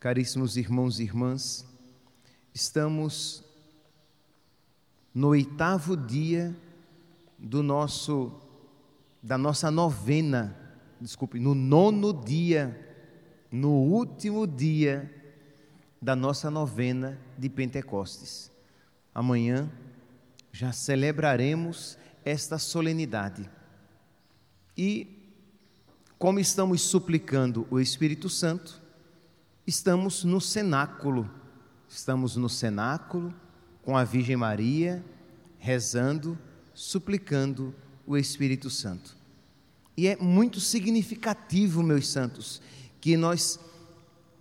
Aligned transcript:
caríssimos 0.00 0.56
irmãos 0.56 0.98
e 0.98 1.02
irmãs, 1.02 1.66
estamos 2.54 3.44
no 5.14 5.28
oitavo 5.28 5.94
dia 5.94 6.56
do 7.38 7.62
nosso 7.62 8.32
da 9.22 9.36
nossa 9.36 9.70
novena, 9.70 10.56
desculpe, 10.98 11.38
no 11.38 11.54
nono 11.54 12.14
dia, 12.14 12.96
no 13.52 13.72
último 13.72 14.46
dia 14.46 15.14
da 16.00 16.16
nossa 16.16 16.50
novena 16.50 17.20
de 17.36 17.50
Pentecostes. 17.50 18.50
Amanhã 19.14 19.70
já 20.50 20.72
celebraremos 20.72 21.98
esta 22.24 22.56
solenidade. 22.56 23.50
E 24.74 25.18
como 26.18 26.40
estamos 26.40 26.80
suplicando 26.80 27.66
o 27.70 27.78
Espírito 27.78 28.30
Santo, 28.30 28.80
estamos 29.70 30.24
no 30.24 30.40
cenáculo, 30.40 31.30
estamos 31.88 32.34
no 32.34 32.48
cenáculo 32.48 33.32
com 33.82 33.96
a 33.96 34.02
Virgem 34.02 34.36
Maria, 34.36 35.02
rezando, 35.58 36.36
suplicando 36.74 37.72
o 38.04 38.16
Espírito 38.16 38.68
Santo. 38.68 39.16
E 39.96 40.08
é 40.08 40.16
muito 40.16 40.58
significativo, 40.58 41.84
meus 41.84 42.08
santos, 42.08 42.60
que 43.00 43.16
nós 43.16 43.60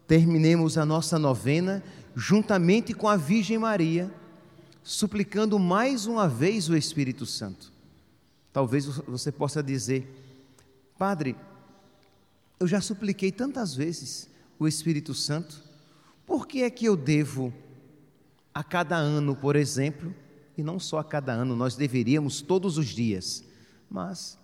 terminemos 0.07 0.79
a 0.79 0.85
nossa 0.85 1.19
novena 1.19 1.83
juntamente 2.15 2.91
com 2.95 3.07
a 3.07 3.15
Virgem 3.15 3.59
Maria, 3.59 4.11
suplicando 4.81 5.59
mais 5.59 6.07
uma 6.07 6.27
vez 6.27 6.67
o 6.69 6.75
Espírito 6.75 7.27
Santo. 7.27 7.71
Talvez 8.51 8.85
você 8.85 9.31
possa 9.31 9.61
dizer, 9.61 10.11
Padre, 10.97 11.35
eu 12.59 12.67
já 12.67 12.81
supliquei 12.81 13.31
tantas 13.31 13.75
vezes, 13.75 14.28
o 14.59 14.67
Espírito 14.67 15.13
Santo? 15.13 15.63
Por 16.25 16.45
que 16.45 16.61
é 16.61 16.69
que 16.69 16.85
eu 16.85 16.95
devo, 16.95 17.51
a 18.53 18.63
cada 18.63 18.97
ano, 18.97 19.35
por 19.35 19.55
exemplo, 19.55 20.13
e 20.57 20.61
não 20.61 20.79
só 20.79 20.99
a 20.99 21.03
cada 21.03 21.31
ano, 21.31 21.55
nós 21.55 21.75
deveríamos 21.75 22.41
todos 22.41 22.77
os 22.77 22.87
dias, 22.87 23.43
mas 23.89 24.37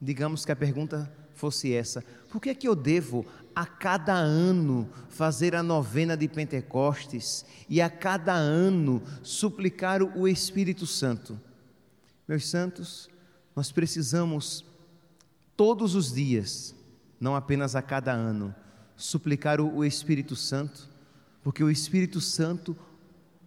digamos 0.00 0.44
que 0.44 0.50
a 0.50 0.56
pergunta 0.56 1.12
fosse 1.34 1.72
essa: 1.72 2.02
por 2.30 2.40
que 2.40 2.50
é 2.50 2.54
que 2.54 2.66
eu 2.66 2.74
devo 2.74 3.24
a 3.54 3.66
cada 3.66 4.14
ano 4.14 4.88
fazer 5.08 5.54
a 5.54 5.62
novena 5.62 6.16
de 6.16 6.26
Pentecostes 6.26 7.44
e 7.68 7.80
a 7.80 7.90
cada 7.90 8.32
ano 8.32 9.02
suplicar 9.22 10.02
o 10.02 10.26
Espírito 10.26 10.86
Santo? 10.86 11.38
Meus 12.26 12.48
santos, 12.48 13.08
nós 13.54 13.70
precisamos 13.70 14.64
todos 15.56 15.94
os 15.94 16.12
dias, 16.12 16.74
não 17.20 17.34
apenas 17.34 17.74
a 17.74 17.82
cada 17.82 18.12
ano, 18.12 18.54
suplicar 18.98 19.60
o 19.60 19.84
Espírito 19.84 20.36
Santo, 20.36 20.88
porque 21.42 21.62
o 21.62 21.70
Espírito 21.70 22.20
Santo 22.20 22.76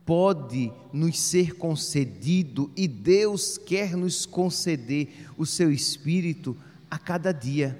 pode 0.05 0.71
nos 0.91 1.19
ser 1.19 1.55
concedido 1.55 2.71
e 2.75 2.87
Deus 2.87 3.57
quer 3.57 3.95
nos 3.95 4.25
conceder 4.25 5.27
o 5.37 5.45
seu 5.45 5.71
Espírito 5.71 6.57
a 6.89 6.97
cada 6.97 7.31
dia. 7.31 7.77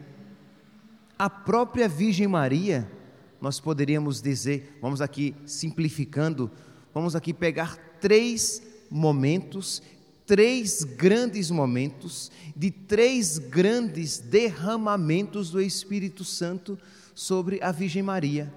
A 1.18 1.30
própria 1.30 1.88
Virgem 1.88 2.28
Maria, 2.28 2.92
nós 3.40 3.60
poderíamos 3.60 4.22
dizer, 4.22 4.78
vamos 4.82 5.02
aqui 5.02 5.34
simplificando, 5.46 6.52
vamos 6.94 7.16
aqui 7.16 7.34
pegar 7.34 7.78
três 8.00 8.62
momentos, 8.90 9.82
três 10.26 10.84
grandes 10.84 11.52
momentos 11.52 12.32
de 12.56 12.72
três 12.72 13.38
grandes 13.38 14.20
derramamentos 14.20 15.50
do 15.50 15.62
Espírito 15.62 16.24
Santo 16.24 16.78
sobre 17.14 17.62
a 17.62 17.72
Virgem 17.72 18.04
Maria. 18.04 18.54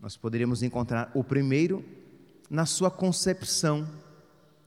Nós 0.00 0.16
poderíamos 0.16 0.62
encontrar 0.62 1.10
o 1.14 1.24
primeiro 1.24 1.84
na 2.50 2.66
sua 2.66 2.90
concepção, 2.90 3.88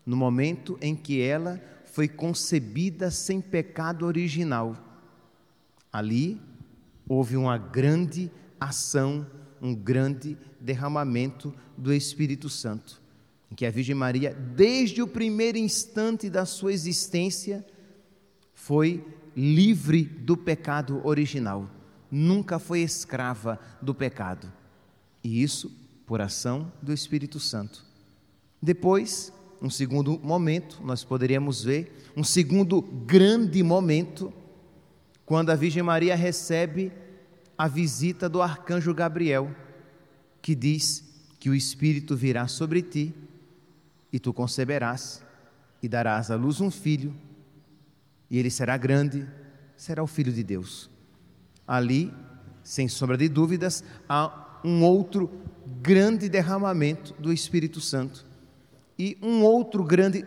no 0.06 0.16
momento 0.16 0.78
em 0.82 0.96
que 0.96 1.22
ela 1.22 1.62
foi 1.86 2.08
concebida 2.08 3.12
sem 3.12 3.42
pecado 3.42 4.06
original. 4.06 4.76
Ali 5.92 6.42
houve 7.08 7.38
uma 7.38 7.58
grande 7.58 8.32
ação, 8.60 9.26
um 9.62 9.74
grande 9.74 10.38
derramamento 10.60 11.54
do 11.78 11.94
Espírito 11.94 12.50
Santo, 12.50 13.02
em 13.52 13.56
que 13.56 13.66
a 13.66 13.72
Virgem 13.72 13.96
Maria, 13.96 14.34
desde 14.34 15.02
o 15.02 15.08
primeiro 15.08 15.58
instante 15.58 16.30
da 16.30 16.46
sua 16.46 16.74
existência, 16.74 17.66
foi 18.54 19.06
livre 19.36 20.04
do 20.04 20.36
pecado 20.36 21.02
original 21.06 21.70
nunca 22.12 22.60
foi 22.60 22.82
escrava 22.82 23.60
do 23.82 23.94
pecado. 23.94 24.52
E 25.24 25.42
isso 25.42 25.72
por 26.06 26.22
ação 26.22 26.72
do 26.82 26.94
Espírito 26.94 27.40
Santo. 27.40 27.86
Depois, 28.62 29.32
um 29.62 29.70
segundo 29.70 30.20
momento, 30.20 30.82
nós 30.84 31.04
poderíamos 31.04 31.64
ver, 31.64 32.12
um 32.16 32.24
segundo 32.24 32.82
grande 32.82 33.62
momento, 33.62 34.34
quando 35.26 35.50
a 35.50 35.56
Virgem 35.56 35.84
Maria 35.84 36.16
recebe 36.16 36.92
a 37.58 37.68
visita 37.68 38.30
do 38.30 38.42
arcanjo 38.42 38.94
Gabriel, 38.94 39.54
que 40.42 40.56
diz 40.56 41.04
que 41.40 41.50
o 41.50 41.56
Espírito 41.56 42.16
virá 42.16 42.48
sobre 42.48 42.82
ti 42.82 43.14
e 44.12 44.20
tu 44.20 44.34
conceberás 44.34 45.24
e 45.82 45.88
darás 45.88 46.32
à 46.32 46.36
luz 46.36 46.62
um 46.62 46.72
filho, 46.72 47.14
e 48.30 48.38
ele 48.38 48.50
será 48.50 48.78
grande, 48.78 49.28
será 49.76 50.04
o 50.04 50.08
filho 50.08 50.32
de 50.32 50.44
Deus 50.44 50.90
ali, 51.68 52.14
sem 52.64 52.88
sombra 52.88 53.18
de 53.18 53.28
dúvidas, 53.28 53.84
há 54.08 54.60
um 54.64 54.84
outro 54.84 55.30
grande 55.82 56.30
derramamento 56.30 57.14
do 57.20 57.34
Espírito 57.34 57.82
Santo. 57.82 58.26
E 58.98 59.18
um 59.22 59.44
outro 59.44 59.84
grande, 59.84 60.26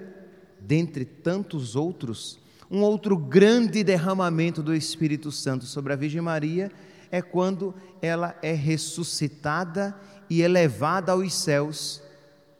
dentre 0.61 1.05
tantos 1.05 1.75
outros, 1.75 2.39
um 2.71 2.83
outro 2.83 3.17
grande 3.17 3.83
derramamento 3.83 4.62
do 4.62 4.75
Espírito 4.75 5.33
Santo 5.33 5.65
sobre 5.65 5.93
a 5.93 5.97
Virgem 5.97 6.21
Maria 6.21 6.71
é 7.11 7.21
quando 7.21 7.75
ela 8.01 8.37
é 8.43 8.53
ressuscitada 8.53 9.99
e 10.29 10.43
elevada 10.43 11.11
aos 11.12 11.35
céus, 11.35 12.01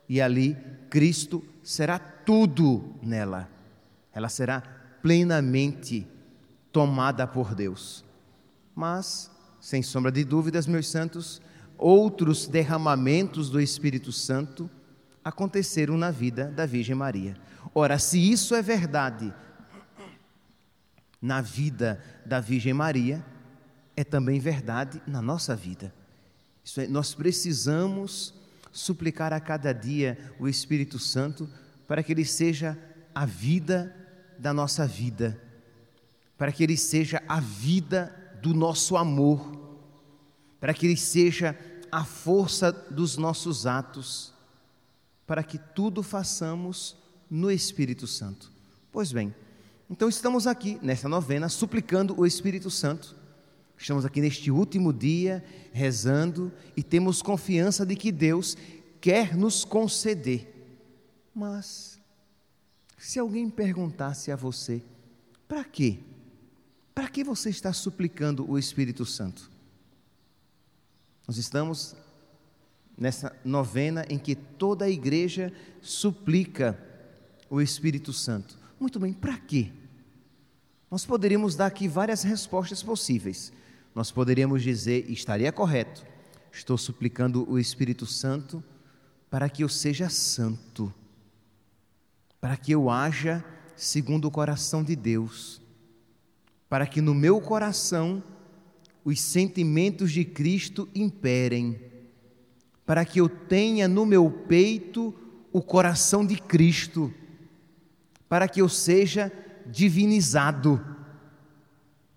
e 0.09 0.21
ali 0.21 0.57
Cristo 0.91 1.43
será 1.63 1.99
tudo 1.99 2.95
nela. 3.01 3.49
Ela 4.13 4.29
será 4.29 4.61
plenamente 5.01 6.07
tomada 6.73 7.27
por 7.27 7.55
Deus. 7.55 8.05
Mas, 8.75 9.31
sem 9.61 9.83
sombra 9.83 10.11
de 10.11 10.25
dúvidas, 10.25 10.67
meus 10.67 10.89
santos, 10.89 11.41
outros 11.79 12.47
derramamentos 12.47 13.49
do 13.49 13.61
Espírito 13.61 14.13
Santo 14.13 14.69
aconteceram 15.25 15.97
na 15.97 16.11
vida 16.11 16.51
da 16.51 16.67
Virgem 16.67 16.95
Maria. 16.95 17.37
Ora, 17.75 17.99
se 17.99 18.19
isso 18.19 18.55
é 18.55 18.63
verdade 18.63 19.33
na 21.21 21.41
vida 21.41 22.03
da 22.25 22.41
Virgem 22.41 22.73
Maria, 22.73 23.25
é 23.97 24.03
também 24.03 24.41
verdade 24.41 25.01
na 25.07 25.21
nossa 25.21 25.55
vida. 25.55 25.93
É, 26.77 26.87
nós 26.87 27.15
precisamos 27.15 28.35
suplicar 28.73 29.33
a 29.33 29.41
cada 29.41 29.73
dia 29.73 30.19
o 30.39 30.49
Espírito 30.49 30.99
Santo 30.99 31.49
para 31.87 32.03
que 32.03 32.13
ele 32.13 32.25
seja 32.25 32.79
a 33.15 33.27
vida 33.27 33.95
da 34.39 34.53
nossa 34.53 34.87
vida, 34.87 35.41
para 36.39 36.53
que 36.53 36.63
ele 36.63 36.77
seja 36.77 37.23
a 37.29 37.41
vida 37.41 38.15
do 38.41 38.55
nosso 38.55 38.97
amor, 38.97 39.61
para 40.59 40.75
que 40.75 40.87
Ele 40.87 40.97
seja 40.97 41.59
a 41.91 42.05
força 42.05 42.71
dos 42.71 43.17
nossos 43.17 43.67
atos, 43.67 44.33
para 45.27 45.43
que 45.43 45.59
tudo 45.59 46.03
façamos 46.03 46.97
no 47.29 47.51
Espírito 47.51 48.07
Santo. 48.07 48.51
Pois 48.93 49.13
bem, 49.13 49.35
então 49.89 50.09
estamos 50.09 50.47
aqui 50.47 50.79
nesta 50.83 51.09
novena 51.09 51.49
suplicando 51.49 52.19
o 52.19 52.27
Espírito 52.27 52.71
Santo. 52.71 53.17
Estamos 53.81 54.05
aqui 54.05 54.21
neste 54.21 54.51
último 54.51 54.93
dia 54.93 55.43
rezando 55.73 56.53
e 56.77 56.83
temos 56.83 57.23
confiança 57.23 57.87
de 57.87 57.97
que 57.97 58.13
Deus 58.13 58.55
quer 59.01 59.35
nos 59.35 59.65
conceder. 59.65 60.55
Mas, 61.35 61.99
se 62.99 63.19
alguém 63.19 63.49
perguntasse 63.49 64.31
a 64.31 64.37
você, 64.37 64.83
para 65.49 65.65
quê? 65.65 65.99
Para 66.95 67.09
que 67.09 67.25
você 67.25 67.49
está 67.49 67.73
suplicando 67.73 68.49
o 68.49 68.59
Espírito 68.59 69.07
Santo? 69.07 69.51
Nós 71.27 71.39
estamos 71.39 71.97
nessa 72.99 73.35
novena 73.43 74.05
em 74.11 74.19
que 74.19 74.35
toda 74.35 74.85
a 74.85 74.91
igreja 74.91 75.51
suplica 75.81 76.79
o 77.49 77.63
Espírito 77.63 78.13
Santo. 78.13 78.59
Muito 78.79 79.01
bem, 79.01 79.15
para 79.15 79.39
quê? 79.39 79.73
Nós 80.91 81.07
poderíamos 81.07 81.55
dar 81.57 81.67
aqui 81.67 81.89
várias 81.89 82.23
respostas 82.23 82.83
possíveis. 82.83 83.51
Nós 83.95 84.11
poderíamos 84.11 84.63
dizer, 84.63 85.11
estaria 85.11 85.51
correto, 85.53 86.05
estou 86.53 86.79
suplicando 86.79 87.49
o 87.51 87.59
Espírito 87.59 88.07
Santo 88.07 88.63
para 89.29 89.49
que 89.49 89.63
eu 89.65 89.69
seja 89.69 90.09
santo, 90.09 90.93
para 92.41 92.57
que 92.57 92.73
eu 92.73 92.91
haja 92.91 93.45
segundo 93.77 94.27
o 94.27 94.31
coração 94.31 94.83
de 94.83 94.95
Deus 94.97 95.61
para 96.71 96.87
que 96.87 97.01
no 97.01 97.13
meu 97.13 97.41
coração 97.41 98.23
os 99.05 99.21
sentimentos 99.21 100.13
de 100.13 100.25
Cristo 100.25 100.89
imperem, 100.95 101.81
para 102.87 103.05
que 103.05 103.21
eu 103.21 103.29
tenha 103.29 103.89
no 103.89 104.07
meu 104.07 104.31
peito 104.31 105.13
o 105.53 105.61
coração 105.61 106.25
de 106.25 106.37
Cristo, 106.37 107.13
para 108.29 108.47
que 108.47 108.63
eu 108.63 108.69
seja 108.69 109.33
divinizado, 109.67 110.81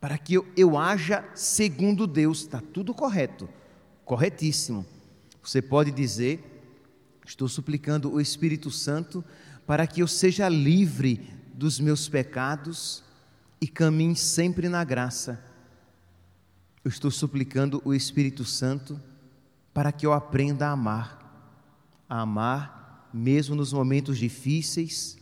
para 0.03 0.17
que 0.17 0.33
eu, 0.33 0.45
eu 0.57 0.77
haja 0.77 1.23
segundo 1.33 2.05
Deus, 2.05 2.39
está 2.39 2.59
tudo 2.59 2.93
correto, 2.93 3.47
corretíssimo. 4.03 4.85
Você 5.41 5.61
pode 5.61 5.91
dizer, 5.91 6.43
estou 7.25 7.47
suplicando 7.47 8.11
o 8.11 8.19
Espírito 8.19 8.69
Santo 8.69 9.23
para 9.65 9.87
que 9.87 10.01
eu 10.01 10.07
seja 10.07 10.49
livre 10.49 11.25
dos 11.53 11.79
meus 11.79 12.09
pecados 12.09 13.01
e 13.61 13.65
caminhe 13.65 14.17
sempre 14.17 14.67
na 14.67 14.83
graça. 14.83 15.41
Eu 16.83 16.89
estou 16.89 17.09
suplicando 17.09 17.81
o 17.85 17.93
Espírito 17.93 18.43
Santo 18.43 18.99
para 19.73 19.89
que 19.89 20.05
eu 20.05 20.11
aprenda 20.11 20.67
a 20.67 20.71
amar, 20.71 21.55
a 22.09 22.19
amar 22.19 23.09
mesmo 23.13 23.55
nos 23.55 23.71
momentos 23.71 24.17
difíceis 24.17 25.17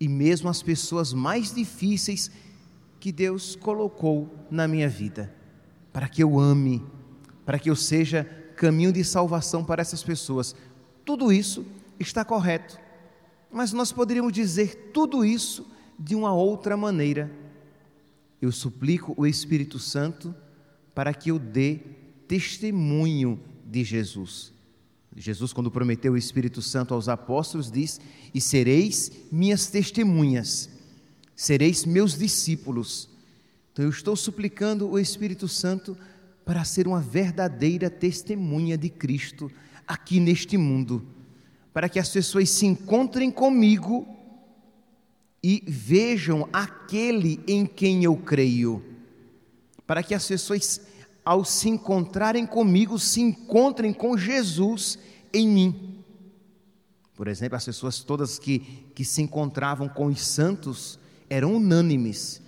e 0.00 0.08
mesmo 0.08 0.48
as 0.48 0.62
pessoas 0.62 1.12
mais 1.12 1.54
difíceis 1.54 2.30
que 3.02 3.10
Deus 3.10 3.56
colocou 3.56 4.32
na 4.48 4.68
minha 4.68 4.88
vida, 4.88 5.34
para 5.92 6.08
que 6.08 6.22
eu 6.22 6.38
ame, 6.38 6.80
para 7.44 7.58
que 7.58 7.68
eu 7.68 7.74
seja 7.74 8.22
caminho 8.54 8.92
de 8.92 9.02
salvação 9.02 9.64
para 9.64 9.82
essas 9.82 10.04
pessoas. 10.04 10.54
Tudo 11.04 11.32
isso 11.32 11.66
está 11.98 12.24
correto, 12.24 12.78
mas 13.50 13.72
nós 13.72 13.90
poderíamos 13.90 14.32
dizer 14.32 14.92
tudo 14.94 15.24
isso 15.24 15.66
de 15.98 16.14
uma 16.14 16.32
outra 16.32 16.76
maneira. 16.76 17.28
Eu 18.40 18.52
suplico 18.52 19.14
o 19.16 19.26
Espírito 19.26 19.80
Santo 19.80 20.32
para 20.94 21.12
que 21.12 21.32
eu 21.32 21.40
dê 21.40 21.80
testemunho 22.28 23.40
de 23.66 23.82
Jesus. 23.82 24.52
Jesus, 25.16 25.52
quando 25.52 25.72
prometeu 25.72 26.12
o 26.12 26.16
Espírito 26.16 26.62
Santo 26.62 26.94
aos 26.94 27.08
apóstolos, 27.08 27.68
diz: 27.68 28.00
E 28.32 28.40
sereis 28.40 29.10
minhas 29.32 29.66
testemunhas, 29.66 30.70
sereis 31.34 31.84
meus 31.84 32.16
discípulos. 32.16 33.08
Então, 33.72 33.84
eu 33.84 33.90
estou 33.90 34.14
suplicando 34.14 34.88
o 34.88 34.98
Espírito 34.98 35.48
Santo 35.48 35.96
para 36.44 36.64
ser 36.64 36.86
uma 36.86 37.00
verdadeira 37.00 37.88
testemunha 37.88 38.76
de 38.76 38.90
Cristo 38.90 39.50
aqui 39.86 40.20
neste 40.20 40.56
mundo, 40.56 41.06
para 41.72 41.88
que 41.88 41.98
as 41.98 42.08
pessoas 42.08 42.50
se 42.50 42.66
encontrem 42.66 43.30
comigo 43.30 44.06
e 45.42 45.62
vejam 45.66 46.48
aquele 46.52 47.40
em 47.46 47.66
quem 47.66 48.04
eu 48.04 48.16
creio, 48.16 48.84
para 49.86 50.02
que 50.02 50.14
as 50.14 50.26
pessoas 50.26 50.80
ao 51.24 51.44
se 51.44 51.68
encontrarem 51.68 52.46
comigo, 52.46 52.98
se 52.98 53.20
encontrem 53.20 53.92
com 53.92 54.16
Jesus 54.16 54.98
em 55.32 55.48
mim. 55.48 56.04
Por 57.14 57.28
exemplo, 57.28 57.56
as 57.56 57.64
pessoas 57.64 58.00
todas 58.00 58.38
que, 58.38 58.58
que 58.94 59.04
se 59.04 59.22
encontravam 59.22 59.88
com 59.88 60.06
os 60.06 60.20
santos 60.20 60.98
eram 61.32 61.56
unânimes 61.56 62.42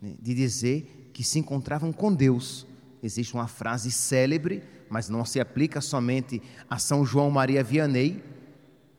né, 0.00 0.14
de 0.20 0.34
dizer 0.34 1.10
que 1.12 1.24
se 1.24 1.38
encontravam 1.38 1.92
com 1.92 2.12
Deus. 2.12 2.66
Existe 3.02 3.34
uma 3.34 3.48
frase 3.48 3.90
célebre, 3.90 4.62
mas 4.90 5.08
não 5.08 5.24
se 5.24 5.40
aplica 5.40 5.80
somente 5.80 6.42
a 6.68 6.78
São 6.78 7.04
João 7.06 7.30
Maria 7.30 7.64
Vianney, 7.64 8.22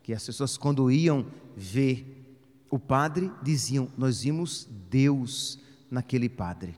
que 0.01 0.13
as 0.13 0.25
pessoas, 0.25 0.57
quando 0.57 0.89
iam 0.89 1.27
ver 1.55 2.25
o 2.69 2.79
padre, 2.79 3.31
diziam: 3.43 3.87
Nós 3.97 4.23
vimos 4.23 4.67
Deus 4.89 5.59
naquele 5.91 6.29
padre. 6.29 6.75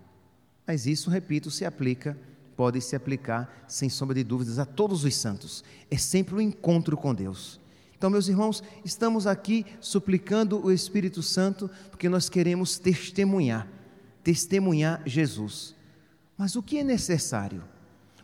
Mas 0.68 0.86
isso, 0.86 1.10
repito, 1.10 1.50
se 1.50 1.64
aplica 1.64 2.18
pode 2.56 2.82
se 2.82 2.96
aplicar, 2.96 3.64
sem 3.68 3.90
sombra 3.90 4.16
de 4.16 4.24
dúvidas, 4.24 4.60
a 4.60 4.66
todos 4.66 5.04
os 5.04 5.16
santos. 5.16 5.64
É 5.90 5.98
sempre 5.98 6.36
um 6.36 6.42
encontro 6.42 6.96
com 6.98 7.14
Deus. 7.14 7.61
Então, 8.02 8.10
meus 8.10 8.28
irmãos, 8.28 8.64
estamos 8.84 9.28
aqui 9.28 9.64
suplicando 9.80 10.60
o 10.66 10.72
Espírito 10.72 11.22
Santo 11.22 11.70
porque 11.92 12.10
nós 12.10 12.30
queremos 12.30 12.80
testemunhar, 12.80 13.68
testemunhar 14.24 15.04
Jesus. 15.06 15.76
Mas 16.36 16.56
o 16.56 16.64
que 16.64 16.80
é 16.80 16.84
necessário? 16.84 17.64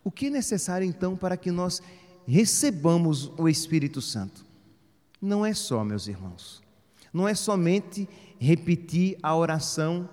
O 0.03 0.09
que 0.09 0.25
é 0.25 0.29
necessário 0.31 0.83
então 0.83 1.15
para 1.15 1.37
que 1.37 1.51
nós 1.51 1.79
recebamos 2.25 3.31
o 3.37 3.47
Espírito 3.47 4.01
Santo? 4.01 4.43
Não 5.21 5.45
é 5.45 5.53
só, 5.53 5.83
meus 5.83 6.07
irmãos, 6.07 6.63
não 7.13 7.27
é 7.27 7.35
somente 7.35 8.09
repetir 8.39 9.15
a 9.21 9.35
oração, 9.35 10.09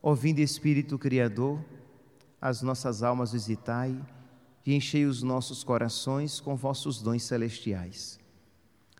ouvindo 0.00 0.38
Espírito 0.38 0.98
Criador, 0.98 1.62
as 2.40 2.62
nossas 2.62 3.02
almas 3.02 3.32
visitai 3.32 3.94
e 4.64 4.74
enchei 4.74 5.04
os 5.04 5.22
nossos 5.22 5.62
corações 5.62 6.40
com 6.40 6.56
vossos 6.56 7.02
dons 7.02 7.22
celestiais. 7.22 8.18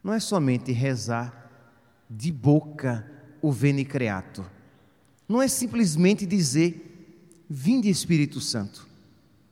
Não 0.02 0.12
é 0.12 0.20
somente 0.20 0.72
rezar 0.72 1.50
de 2.08 2.32
boca 2.32 3.10
o 3.42 3.52
veni 3.52 3.84
creato. 3.84 4.44
Não 5.28 5.42
é 5.42 5.48
simplesmente 5.48 6.24
dizer 6.24 7.44
vinde 7.48 7.88
Espírito 7.88 8.40
Santo. 8.40 8.86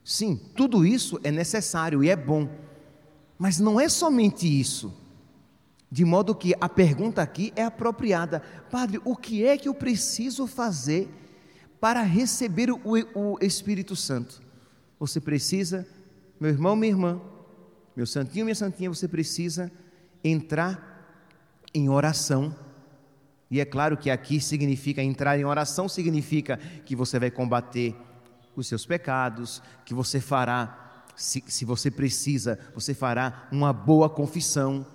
Sim, 0.03 0.39
tudo 0.55 0.85
isso 0.85 1.19
é 1.23 1.31
necessário 1.31 2.03
e 2.03 2.09
é 2.09 2.15
bom. 2.15 2.49
Mas 3.37 3.59
não 3.59 3.79
é 3.79 3.89
somente 3.89 4.47
isso. 4.47 4.93
De 5.91 6.03
modo 6.03 6.35
que 6.35 6.53
a 6.59 6.67
pergunta 6.67 7.21
aqui 7.21 7.53
é 7.55 7.63
apropriada. 7.63 8.41
Padre, 8.71 8.99
o 9.05 9.15
que 9.15 9.45
é 9.45 9.57
que 9.57 9.67
eu 9.67 9.73
preciso 9.73 10.47
fazer 10.47 11.09
para 11.79 12.01
receber 12.01 12.71
o, 12.71 12.81
o 13.13 13.37
Espírito 13.41 13.95
Santo. 13.95 14.41
Você 14.99 15.21
precisa, 15.21 15.87
meu 16.39 16.49
irmão, 16.49 16.75
minha 16.75 16.91
irmã, 16.91 17.21
meu 17.95 18.05
santinho, 18.05 18.45
minha 18.45 18.55
santinha, 18.55 18.89
você 18.89 19.07
precisa 19.07 19.71
entrar 20.23 21.15
em 21.73 21.89
oração. 21.89 22.55
E 23.49 23.59
é 23.59 23.65
claro 23.65 23.97
que 23.97 24.09
aqui 24.09 24.39
significa 24.39 25.01
entrar 25.01 25.37
em 25.39 25.45
oração, 25.45 25.87
significa 25.87 26.57
que 26.85 26.95
você 26.95 27.19
vai 27.19 27.31
combater 27.31 27.95
os 28.55 28.67
seus 28.67 28.85
pecados, 28.85 29.61
que 29.85 29.93
você 29.93 30.19
fará, 30.19 31.05
se, 31.15 31.43
se 31.47 31.63
você 31.63 31.89
precisa, 31.91 32.59
você 32.73 32.93
fará 32.93 33.47
uma 33.51 33.71
boa 33.71 34.09
confissão, 34.09 34.85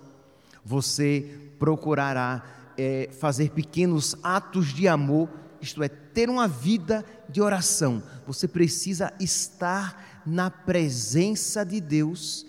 você 0.65 1.53
procurará 1.59 2.45
é, 2.77 3.09
fazer 3.13 3.51
pequenos 3.51 4.17
atos 4.23 4.73
de 4.73 4.89
amor 4.89 5.29
isto 5.63 5.81
é, 5.81 5.89
ter 5.89 6.29
uma 6.29 6.49
vida 6.49 7.05
de 7.29 7.41
oração. 7.41 8.03
Você 8.27 8.49
precisa 8.49 9.15
estar 9.21 10.23
na 10.27 10.51
presença 10.51 11.65
de 11.65 11.81
Deus 11.81 12.45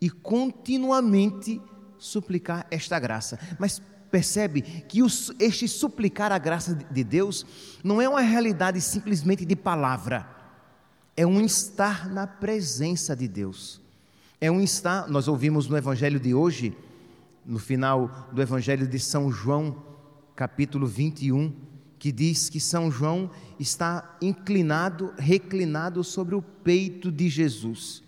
e 0.00 0.08
continuamente 0.08 1.60
suplicar 2.04 2.66
esta 2.70 2.98
graça. 2.98 3.38
Mas 3.58 3.80
percebe 4.10 4.60
que 4.62 5.00
este 5.40 5.66
suplicar 5.66 6.30
a 6.30 6.38
graça 6.38 6.74
de 6.74 7.02
Deus 7.02 7.44
não 7.82 8.00
é 8.00 8.08
uma 8.08 8.20
realidade 8.20 8.80
simplesmente 8.80 9.44
de 9.44 9.56
palavra, 9.56 10.28
é 11.16 11.26
um 11.26 11.40
estar 11.40 12.08
na 12.08 12.26
presença 12.26 13.16
de 13.16 13.26
Deus. 13.26 13.80
É 14.40 14.50
um 14.50 14.60
estar, 14.60 15.08
nós 15.08 15.26
ouvimos 15.26 15.68
no 15.68 15.76
evangelho 15.76 16.20
de 16.20 16.34
hoje, 16.34 16.76
no 17.46 17.58
final 17.58 18.28
do 18.32 18.42
evangelho 18.42 18.86
de 18.86 18.98
São 18.98 19.32
João, 19.32 19.82
capítulo 20.36 20.86
21, 20.86 21.52
que 21.98 22.12
diz 22.12 22.50
que 22.50 22.60
São 22.60 22.90
João 22.90 23.30
está 23.58 24.16
inclinado, 24.20 25.14
reclinado 25.16 26.04
sobre 26.04 26.34
o 26.34 26.42
peito 26.42 27.10
de 27.10 27.28
Jesus. 27.28 28.02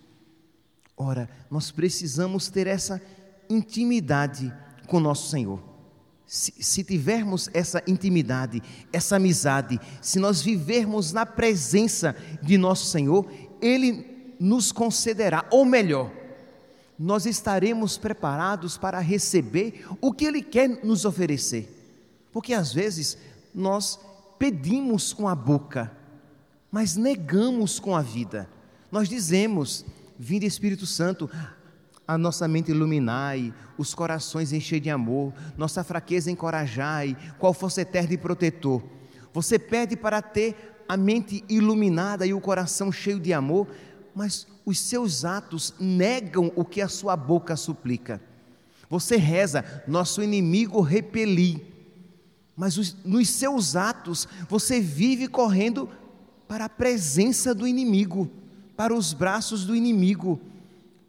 Ora, 0.96 1.28
nós 1.50 1.70
precisamos 1.70 2.48
ter 2.48 2.66
essa 2.66 3.00
intimidade 3.48 4.52
com 4.86 5.00
nosso 5.00 5.30
Senhor. 5.30 5.62
Se, 6.26 6.52
se, 6.58 6.82
tivermos 6.82 7.48
essa 7.54 7.82
intimidade, 7.86 8.62
essa 8.92 9.16
amizade, 9.16 9.80
se 10.00 10.18
nós 10.18 10.42
vivermos 10.42 11.12
na 11.12 11.24
presença 11.24 12.16
de 12.42 12.58
nosso 12.58 12.86
Senhor, 12.86 13.30
Ele 13.60 14.34
nos 14.40 14.72
concederá, 14.72 15.46
ou 15.50 15.64
melhor, 15.64 16.10
nós 16.98 17.26
estaremos 17.26 17.96
preparados 17.96 18.76
para 18.76 18.98
receber 19.00 19.86
o 20.00 20.12
que 20.12 20.24
Ele 20.24 20.42
quer 20.42 20.84
nos 20.84 21.04
oferecer. 21.04 21.72
Porque 22.32 22.52
às 22.52 22.72
vezes 22.72 23.16
nós 23.54 23.98
pedimos 24.38 25.12
com 25.12 25.28
a 25.28 25.34
boca, 25.34 25.92
mas 26.70 26.96
negamos 26.96 27.78
com 27.78 27.94
a 27.94 28.02
vida. 28.02 28.48
Nós 28.90 29.08
dizemos: 29.08 29.84
Vinde 30.18 30.46
Espírito 30.46 30.86
Santo, 30.86 31.30
a 32.06 32.16
nossa 32.16 32.46
mente 32.46 32.70
iluminai, 32.70 33.52
os 33.76 33.94
corações 33.94 34.52
encher 34.52 34.80
de 34.80 34.90
amor, 34.90 35.32
nossa 35.56 35.82
fraqueza 35.82 36.30
encorajai, 36.30 37.16
qual 37.38 37.52
fosse 37.52 37.80
eterno 37.80 38.12
e 38.12 38.18
protetor. 38.18 38.82
Você 39.32 39.58
pede 39.58 39.96
para 39.96 40.22
ter 40.22 40.84
a 40.88 40.96
mente 40.96 41.44
iluminada 41.48 42.25
e 42.26 42.32
o 42.32 42.40
coração 42.40 42.92
cheio 42.92 43.18
de 43.18 43.32
amor, 43.32 43.66
mas 44.14 44.46
os 44.64 44.78
seus 44.78 45.25
atos 45.25 45.75
negam 45.80 46.52
o 46.54 46.64
que 46.64 46.80
a 46.80 46.88
sua 46.88 47.16
boca 47.16 47.56
suplica. 47.56 48.20
Você 48.88 49.16
reza, 49.16 49.64
nosso 49.86 50.22
inimigo 50.22 50.80
repeli, 50.80 51.75
mas 52.56 52.78
os, 52.78 52.96
nos 53.04 53.28
seus 53.28 53.76
atos 53.76 54.26
você 54.48 54.80
vive 54.80 55.28
correndo 55.28 55.88
para 56.48 56.66
a 56.66 56.68
presença 56.68 57.54
do 57.54 57.66
inimigo, 57.66 58.30
para 58.76 58.94
os 58.94 59.12
braços 59.12 59.64
do 59.64 59.75
inimigo. 59.75 60.40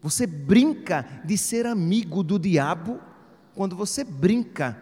Você 0.07 0.25
brinca 0.25 1.05
de 1.25 1.37
ser 1.37 1.65
amigo 1.65 2.23
do 2.23 2.39
diabo 2.39 2.97
quando 3.53 3.75
você 3.75 4.05
brinca 4.05 4.77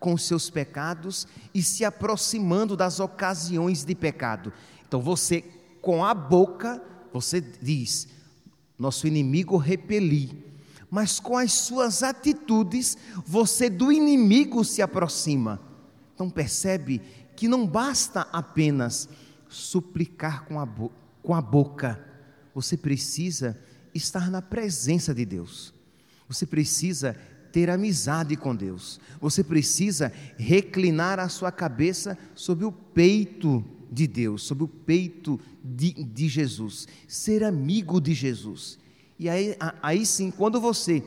com 0.00 0.14
os 0.14 0.26
seus 0.26 0.50
pecados 0.50 1.28
e 1.54 1.62
se 1.62 1.84
aproximando 1.84 2.76
das 2.76 2.98
ocasiões 2.98 3.84
de 3.84 3.94
pecado. 3.94 4.52
Então 4.84 5.00
você, 5.00 5.42
com 5.80 6.04
a 6.04 6.12
boca, 6.12 6.82
você 7.12 7.40
diz: 7.40 8.08
nosso 8.76 9.06
inimigo 9.06 9.56
repeli. 9.56 10.44
Mas 10.90 11.20
com 11.20 11.38
as 11.38 11.52
suas 11.52 12.02
atitudes, 12.02 12.98
você 13.24 13.70
do 13.70 13.92
inimigo 13.92 14.64
se 14.64 14.82
aproxima. 14.82 15.60
Então 16.16 16.28
percebe 16.28 17.00
que 17.36 17.46
não 17.46 17.64
basta 17.64 18.22
apenas 18.32 19.08
suplicar 19.48 20.44
com 20.46 20.58
a, 20.58 20.66
com 21.22 21.32
a 21.32 21.40
boca, 21.40 22.04
você 22.52 22.76
precisa 22.76 23.56
estar 23.94 24.30
na 24.30 24.42
presença 24.42 25.14
de 25.14 25.24
Deus. 25.24 25.72
Você 26.28 26.46
precisa 26.46 27.16
ter 27.52 27.70
amizade 27.70 28.36
com 28.36 28.54
Deus. 28.54 29.00
Você 29.20 29.44
precisa 29.44 30.12
reclinar 30.36 31.20
a 31.20 31.28
sua 31.28 31.52
cabeça 31.52 32.18
sobre 32.34 32.64
o 32.64 32.72
peito 32.72 33.64
de 33.90 34.08
Deus, 34.08 34.42
sobre 34.42 34.64
o 34.64 34.68
peito 34.68 35.38
de, 35.62 35.92
de 35.92 36.28
Jesus. 36.28 36.88
Ser 37.06 37.44
amigo 37.44 38.00
de 38.00 38.12
Jesus. 38.12 38.78
E 39.18 39.28
aí, 39.28 39.56
aí 39.80 40.04
sim, 40.04 40.30
quando 40.30 40.60
você 40.60 41.04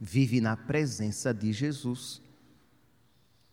vive 0.00 0.40
na 0.40 0.56
presença 0.56 1.34
de 1.34 1.52
Jesus, 1.52 2.22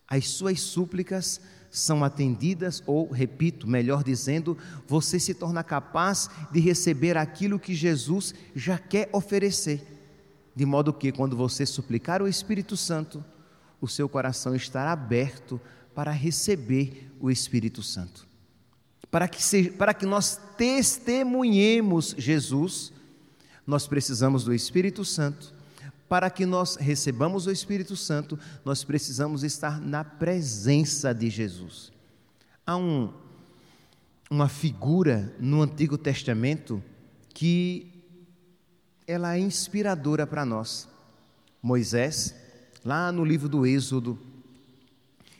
as 0.06 0.28
suas 0.28 0.60
súplicas 0.60 1.40
são 1.70 2.02
atendidas, 2.02 2.82
ou, 2.86 3.10
repito, 3.10 3.66
melhor 3.66 4.02
dizendo, 4.02 4.56
você 4.86 5.18
se 5.20 5.34
torna 5.34 5.62
capaz 5.62 6.30
de 6.50 6.60
receber 6.60 7.16
aquilo 7.16 7.58
que 7.58 7.74
Jesus 7.74 8.34
já 8.54 8.78
quer 8.78 9.08
oferecer. 9.12 9.82
De 10.54 10.64
modo 10.64 10.92
que, 10.92 11.12
quando 11.12 11.36
você 11.36 11.66
suplicar 11.66 12.22
o 12.22 12.28
Espírito 12.28 12.76
Santo, 12.76 13.24
o 13.80 13.86
seu 13.86 14.08
coração 14.08 14.54
estará 14.54 14.92
aberto 14.92 15.60
para 15.94 16.10
receber 16.10 17.10
o 17.20 17.30
Espírito 17.30 17.82
Santo. 17.82 18.26
Para 19.10 19.28
que, 19.28 19.42
seja, 19.42 19.70
para 19.72 19.94
que 19.94 20.06
nós 20.06 20.40
testemunhemos 20.56 22.14
Jesus, 22.18 22.92
nós 23.66 23.86
precisamos 23.86 24.44
do 24.44 24.54
Espírito 24.54 25.04
Santo 25.04 25.57
para 26.08 26.30
que 26.30 26.46
nós 26.46 26.76
recebamos 26.76 27.46
o 27.46 27.50
Espírito 27.50 27.94
Santo, 27.94 28.38
nós 28.64 28.82
precisamos 28.82 29.44
estar 29.44 29.80
na 29.80 30.02
presença 30.02 31.12
de 31.12 31.28
Jesus. 31.28 31.92
Há 32.66 32.76
um, 32.76 33.12
uma 34.30 34.48
figura 34.48 35.34
no 35.38 35.62
Antigo 35.62 35.98
Testamento 35.98 36.82
que 37.34 37.92
ela 39.06 39.36
é 39.36 39.38
inspiradora 39.38 40.26
para 40.26 40.44
nós. 40.44 40.88
Moisés, 41.62 42.34
lá 42.84 43.12
no 43.12 43.24
livro 43.24 43.48
do 43.48 43.66
Êxodo, 43.66 44.18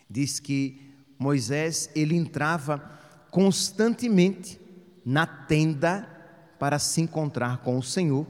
diz 0.08 0.38
que 0.38 0.92
Moisés 1.18 1.90
ele 1.94 2.14
entrava 2.14 2.78
constantemente 3.30 4.60
na 5.04 5.26
tenda 5.26 6.08
para 6.58 6.78
se 6.78 7.00
encontrar 7.00 7.58
com 7.58 7.78
o 7.78 7.82
Senhor 7.82 8.26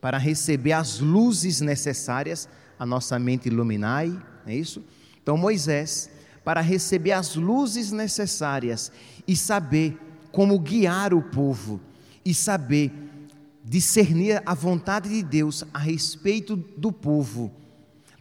para 0.00 0.18
receber 0.18 0.72
as 0.72 1.00
luzes 1.00 1.60
necessárias, 1.60 2.48
a 2.78 2.86
nossa 2.86 3.18
mente 3.18 3.48
iluminai, 3.48 4.16
é 4.46 4.54
isso? 4.54 4.84
Então 5.22 5.36
Moisés, 5.36 6.10
para 6.44 6.60
receber 6.60 7.12
as 7.12 7.34
luzes 7.34 7.92
necessárias 7.92 8.92
e 9.26 9.36
saber 9.36 9.98
como 10.30 10.58
guiar 10.58 11.12
o 11.12 11.22
povo 11.22 11.80
e 12.24 12.32
saber 12.32 12.92
discernir 13.64 14.42
a 14.46 14.54
vontade 14.54 15.08
de 15.08 15.22
Deus 15.22 15.64
a 15.74 15.78
respeito 15.78 16.56
do 16.56 16.90
povo, 16.90 17.52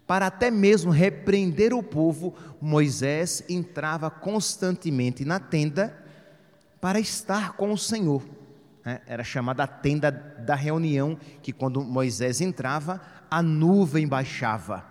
para 0.06 0.28
até 0.28 0.50
mesmo 0.50 0.92
repreender 0.92 1.74
o 1.74 1.84
povo, 1.84 2.34
Moisés 2.62 3.44
entrava 3.48 4.10
constantemente 4.10 5.24
na 5.24 5.40
tenda 5.40 5.98
para 6.82 7.00
estar 7.00 7.54
com 7.54 7.72
o 7.72 7.78
Senhor 7.78 8.24
né, 8.88 9.02
era 9.06 9.22
chamada 9.22 9.64
a 9.64 9.68
tenda 9.68 10.10
da 10.10 10.56
reunião, 10.56 11.20
que 11.44 11.52
quando 11.52 11.84
Moisés 11.84 12.40
entrava, 12.40 13.02
a 13.30 13.44
nuvem 13.44 14.08
baixava. 14.08 14.86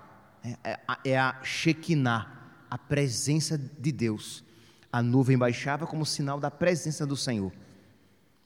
É, 0.45 0.59
é, 0.63 0.79
é 1.13 1.19
a 1.19 1.43
Shekinah, 1.43 2.31
a 2.71 2.77
presença 2.77 3.57
de 3.57 3.91
Deus. 3.91 4.45
A 4.93 5.03
nuvem 5.03 5.39
baixava 5.39 5.87
como 5.87 6.05
sinal 6.05 6.39
da 6.39 6.51
presença 6.51 7.07
do 7.07 7.17
Senhor. 7.17 7.51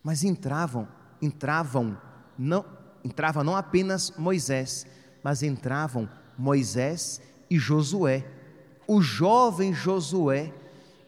Mas 0.05 0.23
entravam, 0.23 0.87
entravam, 1.21 2.01
não, 2.39 2.65
entrava 3.05 3.43
não 3.43 3.57
apenas 3.57 4.13
Moisés, 4.17 4.87
mas 5.21 5.43
entravam 5.43 6.09
Moisés 6.39 7.21
e 7.51 7.59
Josué, 7.59 8.25
o 8.87 9.03
jovem 9.03 9.75
Josué, 9.75 10.55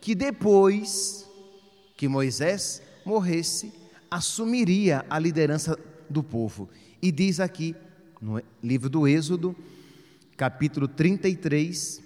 que 0.01 0.17
depois 0.17 1.31
que 1.97 2.09
Moisés 2.09 2.83
morresse, 3.07 3.82
assumiria 4.13 5.07
a 5.09 5.19
liderança 5.19 5.79
do 6.09 6.23
povo. 6.23 6.69
E 7.01 7.11
diz 7.11 7.41
aqui, 7.41 7.75
no 8.21 8.43
livro 8.63 8.91
do 8.91 9.09
Êxodo, 9.09 9.57
capítulo 10.37 10.87
33, 10.87 12.03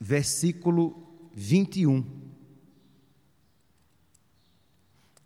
versículo 0.00 0.96
21. 1.34 2.02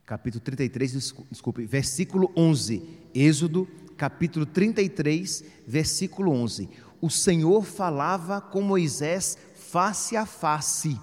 Capítulo 0.04 0.42
33, 0.42 1.14
desculpe, 1.30 1.64
versículo 1.64 2.32
11. 2.36 2.82
Êxodo, 3.14 3.68
capítulo 3.96 4.46
33, 4.46 5.44
versículo 5.64 6.32
11. 6.32 6.68
O 7.00 7.08
Senhor 7.08 7.64
falava 7.64 8.40
com 8.40 8.60
Moisés 8.60 9.38
face 9.54 10.16
a 10.16 10.26
face 10.26 10.98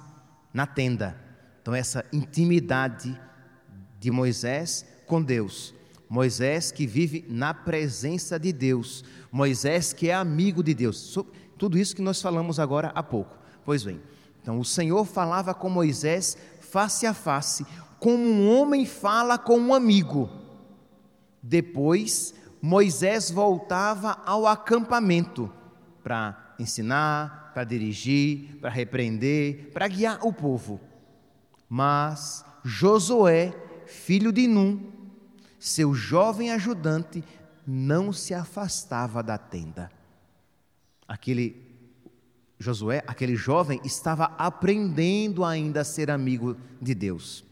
na 0.53 0.67
tenda. 0.67 1.17
Então, 1.61 1.73
essa 1.73 2.05
intimidade 2.11 3.17
de 4.03 4.11
Moisés 4.11 4.85
com 5.07 5.21
Deus. 5.21 5.73
Moisés 6.09 6.73
que 6.73 6.85
vive 6.85 7.25
na 7.29 7.53
presença 7.53 8.37
de 8.37 8.51
Deus. 8.51 9.03
Moisés 9.31 9.93
que 9.93 10.09
é 10.09 10.13
amigo 10.13 10.61
de 10.61 10.73
Deus. 10.73 11.17
Tudo 11.57 11.77
isso 11.77 11.95
que 11.95 12.01
nós 12.01 12.21
falamos 12.21 12.59
agora 12.59 12.91
há 12.93 13.01
pouco. 13.01 13.37
Pois 13.63 13.81
bem, 13.83 14.01
então 14.41 14.59
o 14.59 14.65
Senhor 14.65 15.05
falava 15.05 15.53
com 15.53 15.69
Moisés 15.69 16.37
face 16.59 17.05
a 17.05 17.13
face, 17.13 17.65
como 17.97 18.21
um 18.25 18.53
homem 18.53 18.85
fala 18.85 19.37
com 19.37 19.57
um 19.57 19.73
amigo. 19.73 20.29
Depois, 21.41 22.33
Moisés 22.61 23.31
voltava 23.31 24.21
ao 24.25 24.45
acampamento 24.45 25.49
para 26.03 26.55
ensinar, 26.59 27.51
para 27.53 27.63
dirigir, 27.63 28.57
para 28.59 28.69
repreender, 28.69 29.71
para 29.71 29.87
guiar 29.87 30.19
o 30.25 30.33
povo. 30.33 30.81
Mas 31.69 32.43
Josué 32.65 33.53
filho 33.87 34.31
de 34.31 34.47
Num, 34.47 34.91
seu 35.59 35.93
jovem 35.93 36.51
ajudante, 36.51 37.23
não 37.65 38.11
se 38.11 38.33
afastava 38.33 39.23
da 39.23 39.37
tenda. 39.37 39.91
Aquele 41.07 41.73
Josué, 42.63 43.03
aquele 43.05 43.35
jovem, 43.35 43.81
estava 43.83 44.25
aprendendo 44.37 45.43
ainda 45.43 45.81
a 45.81 45.83
ser 45.83 46.09
amigo 46.09 46.55
de 46.81 46.95
Deus, 46.95 47.43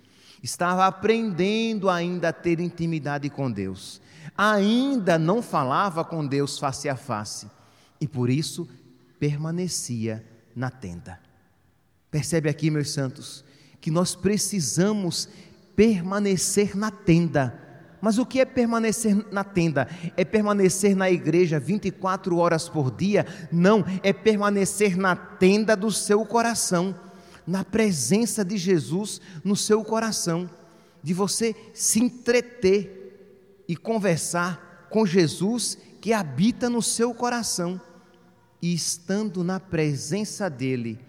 estava 0.42 0.88
aprendendo 0.88 1.90
ainda 1.90 2.30
a 2.30 2.34
ter 2.34 2.62
intimidade 2.62 3.30
com 3.30 3.52
Deus, 3.52 4.02
ainda 4.38 5.20
não 5.20 5.42
falava 5.42 6.06
com 6.06 6.26
Deus 6.26 6.58
face 6.58 6.88
a 6.88 6.96
face 6.96 7.50
e 8.00 8.08
por 8.08 8.30
isso 8.30 8.68
permanecia 9.20 10.26
na 10.56 10.70
tenda. 10.70 11.20
Percebe 12.10 12.50
aqui, 12.50 12.72
meus 12.72 12.92
santos, 12.92 13.44
que 13.82 13.92
nós 13.92 14.16
precisamos 14.16 15.28
permanecer 15.76 16.76
na 16.76 16.92
tenda. 16.92 17.62
Mas 18.02 18.18
o 18.18 18.26
que 18.26 18.40
é 18.40 18.46
permanecer 18.46 19.16
na 19.32 19.44
tenda? 19.44 19.88
É 20.18 20.26
permanecer 20.26 20.96
na 20.96 21.10
igreja 21.10 21.60
24 21.60 22.36
horas 22.38 22.68
por 22.68 22.90
dia? 22.90 23.26
Não, 23.52 23.86
é 24.02 24.12
permanecer 24.12 24.98
na 24.98 25.16
tenda 25.16 25.76
do 25.76 25.92
seu 25.92 26.26
coração, 26.26 27.00
na 27.46 27.64
presença 27.64 28.44
de 28.44 28.58
Jesus 28.58 29.22
no 29.44 29.56
seu 29.56 29.84
coração, 29.84 30.50
de 31.04 31.14
você 31.14 31.56
se 31.74 32.00
entreter 32.00 33.64
e 33.68 33.76
conversar 33.76 34.88
com 34.90 35.06
Jesus 35.06 35.78
que 36.02 36.12
habita 36.12 36.70
no 36.70 36.82
seu 36.82 37.14
coração. 37.14 37.80
E 38.60 38.74
estando 38.74 39.44
na 39.44 39.60
presença 39.60 40.50
dele 40.50 41.00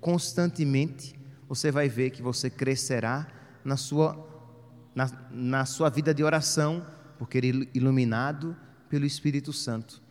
constantemente, 0.00 1.18
você 1.48 1.70
vai 1.70 1.88
ver 1.88 2.10
que 2.10 2.22
você 2.22 2.48
crescerá 2.50 3.26
na 3.64 3.76
sua, 3.76 4.16
na, 4.94 5.10
na 5.30 5.64
sua 5.64 5.88
vida 5.88 6.12
de 6.14 6.22
oração, 6.22 6.86
porque 7.18 7.38
ele 7.38 7.64
é 7.64 7.78
iluminado 7.78 8.56
pelo 8.88 9.04
Espírito 9.04 9.52
Santo. 9.52 10.02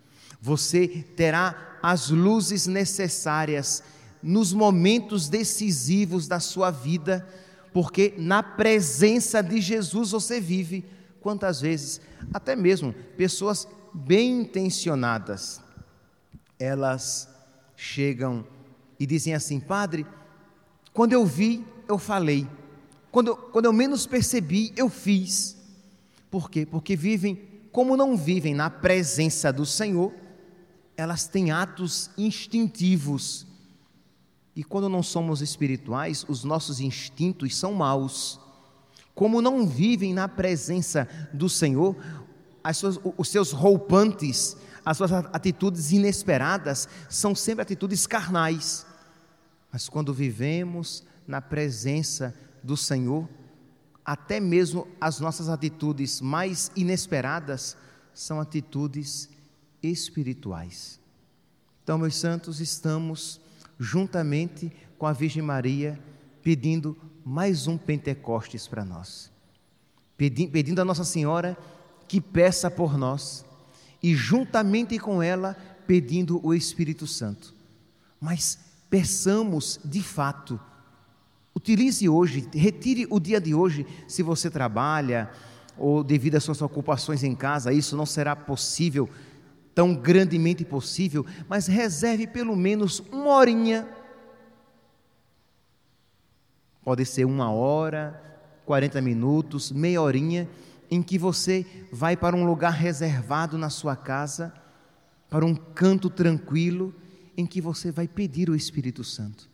Você 0.42 0.88
terá 1.16 1.78
as 1.82 2.10
luzes 2.10 2.68
necessárias 2.68 3.84
nos 4.22 4.54
momentos 4.54 5.30
decisivos 5.30 6.28
da 6.28 6.40
sua 6.40 6.72
vida, 6.72 7.28
porque 7.74 8.14
na 8.18 8.44
presença 8.44 9.42
de 9.42 9.62
Jesus 9.62 10.12
você 10.12 10.40
vive. 10.40 10.86
Quantas 11.22 11.60
vezes, 11.60 12.00
até 12.34 12.56
mesmo 12.56 12.94
pessoas 13.18 13.68
bem 13.94 14.42
intencionadas, 14.42 15.62
elas 16.58 17.28
chegam 17.76 18.46
e 19.00 19.06
dizem 19.06 19.34
assim: 19.34 19.60
Padre, 19.60 20.06
quando 20.94 21.14
eu 21.14 21.26
vi, 21.26 21.66
eu 21.88 21.98
falei, 21.98 22.48
quando, 23.12 23.36
quando 23.36 23.66
eu 23.66 23.74
menos 23.74 24.06
percebi, 24.06 24.72
eu 24.76 24.90
fiz. 24.90 25.58
Por 26.30 26.50
quê? 26.50 26.66
Porque 26.66 26.96
vivem, 26.96 27.36
como 27.72 27.98
não 27.98 28.16
vivem 28.16 28.54
na 28.54 28.70
presença 28.70 29.52
do 29.52 29.66
Senhor, 29.66 30.14
elas 30.96 31.28
têm 31.28 31.52
atos 31.52 32.10
instintivos. 32.18 33.48
E 34.56 34.64
quando 34.64 34.90
não 34.90 35.02
somos 35.02 35.42
espirituais, 35.42 36.26
os 36.28 36.44
nossos 36.44 36.80
instintos 36.80 37.56
são 37.56 37.74
maus. 37.74 38.40
Como 39.16 39.42
não 39.42 39.66
vivem 39.66 40.14
na 40.14 40.28
presença 40.28 41.08
do 41.34 41.50
Senhor, 41.50 41.96
suas, 42.74 43.00
os 43.18 43.30
seus 43.30 43.52
roupantes, 43.52 44.56
as 44.86 44.98
suas 44.98 45.12
atitudes 45.12 45.92
inesperadas 45.92 46.88
são 47.10 47.34
sempre 47.34 47.64
atitudes 47.64 48.06
carnais. 48.06 48.86
Mas 49.72 49.90
quando 49.90 50.14
vivemos 50.14 51.04
na 51.28 51.42
presença 51.42 52.36
do 52.64 52.76
Senhor, 52.78 53.28
até 54.04 54.40
mesmo 54.40 54.88
as 55.00 55.20
nossas 55.20 55.50
atitudes 55.50 56.22
mais 56.22 56.72
inesperadas 56.76 57.78
são 58.14 58.40
atitudes 58.40 59.30
espirituais. 59.82 61.00
Então, 61.84 61.98
meus 61.98 62.16
santos, 62.16 62.60
estamos 62.60 63.40
juntamente 63.80 64.72
com 64.98 65.06
a 65.06 65.14
Virgem 65.14 65.42
Maria 65.42 66.00
pedindo 66.42 66.98
mais 67.24 67.68
um 67.68 67.78
Pentecostes 67.78 68.68
para 68.68 68.84
nós. 68.84 69.32
Pedindo 70.18 70.82
a 70.82 70.86
Nossa 70.86 71.04
Senhora 71.04 71.58
que 72.08 72.20
peça 72.20 72.70
por 72.70 72.98
nós 72.98 73.46
e 74.02 74.16
juntamente 74.16 74.98
com 74.98 75.22
ela 75.22 75.56
pedindo 75.88 76.46
o 76.46 76.54
Espírito 76.54 77.08
Santo. 77.08 77.54
Mas 78.20 78.60
peçamos 78.90 79.80
de 79.84 80.02
fato. 80.02 80.60
Utilize 81.56 82.08
hoje, 82.08 82.48
retire 82.54 83.08
o 83.10 83.20
dia 83.20 83.40
de 83.40 83.54
hoje, 83.54 83.86
se 84.08 84.24
você 84.24 84.50
trabalha 84.50 85.30
ou 85.78 86.04
devido 86.04 86.36
às 86.36 86.44
suas 86.44 86.62
ocupações 86.62 87.24
em 87.24 87.36
casa, 87.36 87.74
isso 87.74 87.96
não 87.96 88.06
será 88.06 88.36
possível, 88.36 89.10
tão 89.74 89.96
grandemente 89.96 90.66
possível, 90.66 91.26
mas 91.48 91.68
reserve 91.68 92.28
pelo 92.28 92.56
menos 92.56 93.00
uma 93.12 93.32
horinha. 93.32 93.88
Pode 96.84 97.06
ser 97.06 97.26
uma 97.26 97.52
hora, 97.52 98.22
40 98.66 99.02
minutos, 99.02 99.72
meia 99.72 100.02
horinha 100.02 100.48
em 100.92 101.02
que 101.02 101.18
você 101.18 101.66
vai 101.92 102.18
para 102.18 102.36
um 102.36 102.46
lugar 102.46 102.72
reservado 102.72 103.58
na 103.58 103.70
sua 103.70 103.96
casa, 103.96 104.54
para 105.30 105.46
um 105.46 105.56
canto 105.56 106.10
tranquilo, 106.10 106.94
em 107.38 107.46
que 107.46 107.62
você 107.62 107.92
vai 107.92 108.08
pedir 108.08 108.50
o 108.50 108.56
Espírito 108.56 109.04
Santo, 109.04 109.49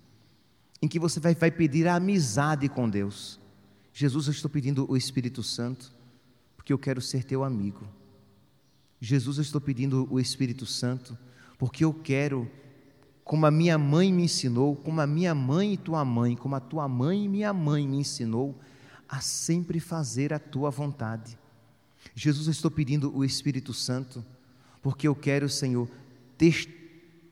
em 0.81 0.87
que 0.87 0.99
você 0.99 1.19
vai, 1.19 1.33
vai 1.33 1.51
pedir 1.51 1.87
a 1.87 1.95
amizade 1.95 2.67
com 2.69 2.89
Deus. 2.89 3.39
Jesus, 3.93 4.27
eu 4.27 4.31
estou 4.31 4.49
pedindo 4.49 4.89
o 4.89 4.97
Espírito 4.97 5.41
Santo, 5.41 5.91
porque 6.55 6.73
eu 6.73 6.77
quero 6.77 7.01
ser 7.01 7.23
teu 7.23 7.43
amigo. 7.43 7.87
Jesus, 8.99 9.37
eu 9.37 9.41
estou 9.41 9.61
pedindo 9.61 10.07
o 10.11 10.19
Espírito 10.19 10.65
Santo, 10.65 11.17
porque 11.57 11.85
eu 11.85 11.93
quero, 11.93 12.49
como 13.23 13.45
a 13.45 13.51
minha 13.51 13.77
mãe 13.77 14.11
me 14.11 14.23
ensinou, 14.23 14.75
como 14.75 14.99
a 14.99 15.07
minha 15.07 15.33
mãe 15.33 15.73
e 15.73 15.77
tua 15.77 16.03
mãe, 16.03 16.35
como 16.35 16.55
a 16.55 16.59
tua 16.59 16.87
mãe 16.87 17.25
e 17.25 17.29
minha 17.29 17.53
mãe 17.53 17.87
me 17.87 17.97
ensinou, 17.97 18.59
a 19.07 19.21
sempre 19.21 19.79
fazer 19.79 20.33
a 20.33 20.39
tua 20.39 20.69
vontade. 20.69 21.37
Jesus, 22.13 22.47
eu 22.47 22.51
estou 22.51 22.69
pedindo 22.69 23.15
o 23.15 23.23
Espírito 23.23 23.73
Santo, 23.73 24.23
porque 24.81 25.07
eu 25.07 25.15
quero, 25.15 25.47
Senhor, 25.49 25.89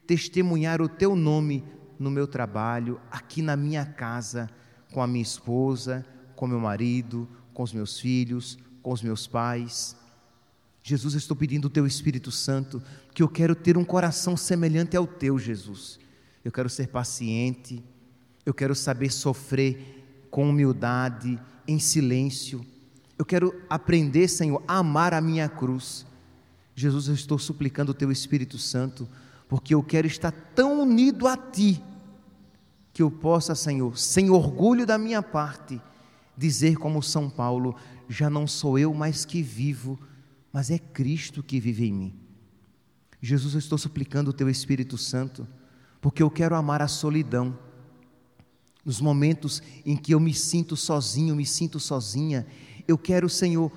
testemunhar 0.07 0.81
o 0.81 0.89
teu 0.89 1.15
nome 1.15 1.63
no 2.03 2.11
meu 2.11 2.27
trabalho, 2.27 2.99
aqui 3.09 3.41
na 3.41 3.55
minha 3.55 3.85
casa, 3.85 4.49
com 4.91 5.01
a 5.01 5.07
minha 5.07 5.23
esposa, 5.23 6.05
com 6.35 6.45
meu 6.45 6.59
marido, 6.59 7.27
com 7.53 7.63
os 7.63 7.73
meus 7.73 7.99
filhos, 7.99 8.57
com 8.81 8.91
os 8.91 9.01
meus 9.01 9.25
pais. 9.25 9.95
Jesus, 10.83 11.13
eu 11.13 11.17
estou 11.17 11.35
pedindo 11.35 11.65
o 11.65 11.69
teu 11.69 11.87
Espírito 11.87 12.29
Santo, 12.29 12.83
que 13.13 13.23
eu 13.23 13.29
quero 13.29 13.55
ter 13.55 13.77
um 13.77 13.85
coração 13.85 14.35
semelhante 14.35 14.97
ao 14.97 15.07
teu, 15.07 15.39
Jesus. 15.39 15.97
Eu 16.43 16.51
quero 16.51 16.69
ser 16.69 16.89
paciente, 16.89 17.81
eu 18.45 18.53
quero 18.53 18.75
saber 18.75 19.09
sofrer 19.09 20.27
com 20.29 20.49
humildade, 20.49 21.39
em 21.65 21.79
silêncio. 21.79 22.65
Eu 23.17 23.23
quero 23.23 23.55
aprender, 23.69 24.27
Senhor, 24.27 24.61
a 24.67 24.79
amar 24.79 25.13
a 25.13 25.21
minha 25.21 25.47
cruz. 25.47 26.05
Jesus, 26.75 27.07
eu 27.07 27.13
estou 27.13 27.39
suplicando 27.39 27.91
o 27.91 27.95
teu 27.95 28.11
Espírito 28.11 28.57
Santo, 28.57 29.07
porque 29.47 29.73
eu 29.73 29.81
quero 29.81 30.07
estar 30.07 30.31
tão 30.31 30.81
unido 30.81 31.27
a 31.27 31.37
ti, 31.37 31.81
que 32.93 33.01
eu 33.01 33.09
possa, 33.09 33.55
Senhor, 33.55 33.97
sem 33.97 34.29
orgulho 34.29 34.85
da 34.85 34.97
minha 34.97 35.23
parte, 35.23 35.81
dizer 36.37 36.77
como 36.77 37.01
São 37.01 37.29
Paulo: 37.29 37.75
já 38.07 38.29
não 38.29 38.45
sou 38.45 38.77
eu 38.77 38.93
mais 38.93 39.25
que 39.25 39.41
vivo, 39.41 39.99
mas 40.51 40.69
é 40.69 40.77
Cristo 40.77 41.41
que 41.41 41.59
vive 41.59 41.87
em 41.87 41.93
mim. 41.93 42.15
Jesus, 43.19 43.53
eu 43.55 43.59
estou 43.59 43.77
suplicando 43.77 44.29
o 44.29 44.33
teu 44.33 44.49
Espírito 44.49 44.97
Santo, 44.97 45.47
porque 45.99 46.21
eu 46.21 46.29
quero 46.29 46.55
amar 46.55 46.81
a 46.81 46.87
solidão 46.87 47.57
nos 48.85 48.99
momentos 48.99 49.63
em 49.85 49.95
que 49.95 50.13
eu 50.13 50.19
me 50.19 50.33
sinto 50.33 50.75
sozinho, 50.75 51.35
me 51.35 51.45
sinto 51.45 51.79
sozinha, 51.79 52.45
eu 52.87 52.97
quero, 52.97 53.29
Senhor, 53.29 53.71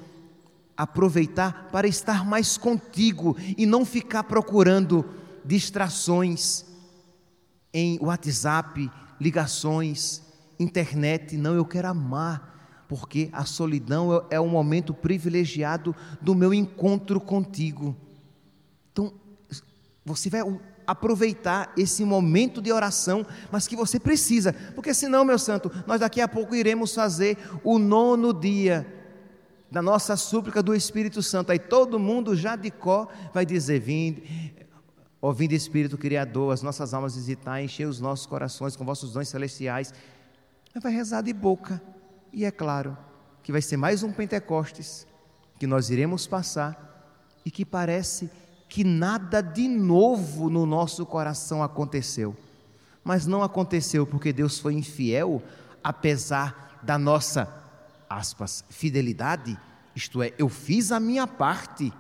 aproveitar 0.77 1.69
para 1.71 1.87
estar 1.87 2.27
mais 2.27 2.59
contigo 2.59 3.37
e 3.57 3.65
não 3.65 3.85
ficar 3.85 4.25
procurando 4.25 5.09
distrações 5.45 6.65
em 7.73 7.99
WhatsApp, 8.01 8.91
ligações, 9.21 10.23
internet. 10.59 11.37
Não, 11.37 11.55
eu 11.55 11.65
quero 11.65 11.89
amar, 11.89 12.85
porque 12.89 13.29
a 13.33 13.45
solidão 13.45 14.15
é, 14.31 14.37
é 14.37 14.41
o 14.41 14.49
momento 14.49 14.95
privilegiado 14.95 15.95
do 16.21 16.35
meu 16.35 16.53
encontro 16.55 17.21
contigo. 17.21 17.97
Então, 18.93 19.13
você 20.05 20.31
vai 20.31 20.41
aproveitar 20.87 21.73
esse 21.77 22.05
momento 22.05 22.63
de 22.63 22.73
oração, 22.73 23.27
mas 23.51 23.67
que 23.67 23.75
você 23.75 23.99
precisa, 23.99 24.53
porque 24.75 24.95
senão, 24.95 25.25
meu 25.25 25.39
santo, 25.39 25.71
nós 25.87 26.01
daqui 26.01 26.21
a 26.21 26.29
pouco 26.29 26.55
iremos 26.55 26.95
fazer 26.95 27.37
o 27.65 27.79
nono 27.79 28.33
dia 28.33 28.87
da 29.71 29.83
nossa 29.83 30.17
súplica 30.17 30.63
do 30.63 30.75
Espírito 30.75 31.23
Santo. 31.23 31.51
Aí 31.51 31.59
todo 31.59 31.99
mundo 31.99 32.37
já 32.37 32.55
de 32.55 32.71
có 32.71 33.09
vai 33.35 33.45
dizer: 33.45 33.81
Vinde, 33.81 34.23
ó 35.27 35.33
vinde 35.33 35.57
Espírito 35.57 35.99
Criador, 35.99 36.53
as 36.53 36.63
nossas 36.63 36.95
almas 36.95 37.17
visitar, 37.17 37.61
encher 37.61 37.89
os 37.89 37.99
nossos 38.01 38.27
corações 38.27 38.77
com 38.77 38.85
vossos 38.85 39.13
dons 39.13 39.29
celestiais. 39.29 39.93
Mas 40.73 40.81
vai 40.81 40.93
rezar 40.93 41.21
de 41.21 41.33
boca, 41.33 41.83
e 42.33 42.45
é 42.45 42.51
claro 42.53 42.97
que 43.43 43.51
vai 43.51 43.61
ser 43.61 43.77
mais 43.77 44.05
um 44.05 44.13
Pentecostes 44.13 45.05
que 45.59 45.67
nós 45.67 45.91
iremos 45.91 46.29
passar 46.29 47.41
e 47.45 47.51
que 47.51 47.65
parece 47.65 48.31
que 48.69 48.85
nada 48.85 49.41
de 49.41 49.67
novo 49.67 50.49
no 50.49 50.65
nosso 50.65 51.05
coração 51.05 51.61
aconteceu. 51.61 52.37
Mas 53.03 53.27
não 53.27 53.43
aconteceu 53.43 54.07
porque 54.07 54.33
Deus 54.33 54.61
foi 54.61 54.75
infiel, 54.75 55.43
apesar 55.83 56.79
da 56.85 56.97
nossa, 56.97 57.53
aspas, 58.09 58.65
fidelidade. 58.71 59.59
Isto 59.93 60.23
é, 60.23 60.33
eu 60.39 60.49
fiz 60.49 60.93
a 60.93 61.01
minha 61.01 61.27
parte. 61.27 61.93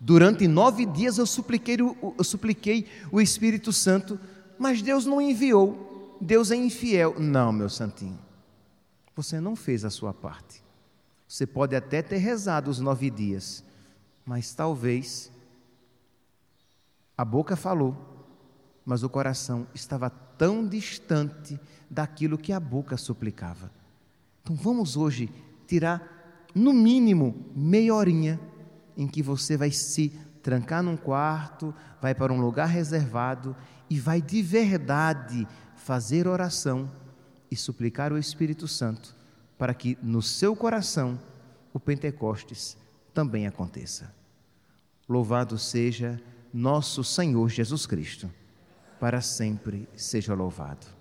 Durante 0.00 0.46
nove 0.46 0.84
dias 0.84 1.18
eu 1.18 1.26
supliquei, 1.26 1.76
eu 1.80 2.24
supliquei 2.24 2.86
o 3.10 3.20
Espírito 3.20 3.72
Santo, 3.72 4.18
mas 4.58 4.82
Deus 4.82 5.06
não 5.06 5.20
enviou. 5.20 6.18
Deus 6.20 6.50
é 6.50 6.56
infiel. 6.56 7.18
Não, 7.18 7.52
meu 7.52 7.68
santinho. 7.68 8.18
Você 9.14 9.40
não 9.40 9.56
fez 9.56 9.84
a 9.84 9.90
sua 9.90 10.12
parte. 10.12 10.62
Você 11.26 11.46
pode 11.46 11.74
até 11.74 12.02
ter 12.02 12.18
rezado 12.18 12.70
os 12.70 12.78
nove 12.78 13.10
dias, 13.10 13.64
mas 14.24 14.54
talvez 14.54 15.32
a 17.16 17.24
boca 17.24 17.56
falou, 17.56 17.96
mas 18.84 19.02
o 19.02 19.08
coração 19.08 19.66
estava 19.74 20.10
tão 20.10 20.66
distante 20.66 21.58
daquilo 21.90 22.38
que 22.38 22.52
a 22.52 22.60
boca 22.60 22.96
suplicava. 22.96 23.70
Então 24.42 24.54
vamos 24.54 24.96
hoje 24.96 25.30
tirar, 25.66 26.48
no 26.54 26.72
mínimo, 26.72 27.46
meia 27.54 27.94
horinha 27.94 28.38
em 28.96 29.06
que 29.06 29.22
você 29.22 29.56
vai 29.56 29.70
se 29.70 30.08
trancar 30.42 30.82
num 30.82 30.96
quarto, 30.96 31.74
vai 32.00 32.14
para 32.14 32.32
um 32.32 32.40
lugar 32.40 32.66
reservado 32.66 33.56
e 33.90 33.98
vai 33.98 34.22
de 34.22 34.42
verdade 34.42 35.46
fazer 35.74 36.26
oração 36.26 36.90
e 37.50 37.56
suplicar 37.56 38.12
o 38.12 38.18
Espírito 38.18 38.66
Santo 38.66 39.14
para 39.58 39.74
que 39.74 39.98
no 40.02 40.22
seu 40.22 40.54
coração 40.54 41.18
o 41.72 41.80
Pentecostes 41.80 42.76
também 43.12 43.46
aconteça. 43.46 44.14
Louvado 45.08 45.58
seja 45.58 46.20
nosso 46.52 47.04
Senhor 47.04 47.48
Jesus 47.48 47.86
Cristo, 47.86 48.30
para 48.98 49.20
sempre 49.20 49.88
seja 49.94 50.34
louvado. 50.34 50.95